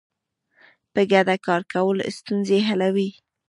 [0.93, 3.09] په ګډه کار کول ستونزې حلوي.